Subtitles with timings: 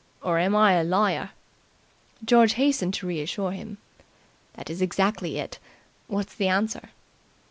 [0.23, 1.29] Or am I a liar?"
[2.25, 3.77] George hastened to reassure him.
[4.55, 5.59] "That is exactly it.
[6.07, 6.89] What's the answer?"